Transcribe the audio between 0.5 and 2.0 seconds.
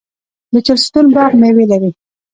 د چهلستون باغ میوې لري.